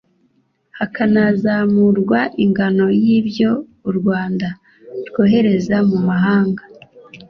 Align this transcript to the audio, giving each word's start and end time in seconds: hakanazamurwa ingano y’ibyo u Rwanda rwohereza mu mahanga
hakanazamurwa 0.77 2.19
ingano 2.43 2.85
y’ibyo 3.03 3.51
u 3.89 3.91
Rwanda 3.97 4.47
rwohereza 5.07 5.77
mu 5.89 5.97
mahanga 6.09 6.63